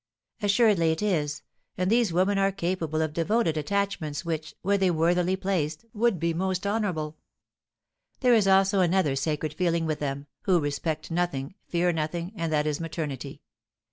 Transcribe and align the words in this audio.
"Assuredly 0.41 0.91
it 0.91 1.03
is; 1.03 1.43
and 1.77 1.91
these 1.91 2.11
women 2.11 2.39
are 2.39 2.51
capable 2.51 3.03
of 3.03 3.13
devoted 3.13 3.55
attachments 3.55 4.25
which, 4.25 4.55
were 4.63 4.75
they 4.75 4.89
worthily 4.89 5.35
placed, 5.35 5.85
would 5.93 6.19
be 6.19 6.33
most 6.33 6.65
honourable. 6.65 7.17
There 8.21 8.33
is 8.33 8.47
also 8.47 8.79
another 8.79 9.15
sacred 9.15 9.53
feeling 9.53 9.85
with 9.85 9.99
them, 9.99 10.25
who 10.45 10.59
respect 10.59 11.11
nothing, 11.11 11.53
fear 11.67 11.91
nothing, 11.93 12.31
and 12.35 12.51
that 12.51 12.65
is 12.65 12.79
maternity. 12.79 13.43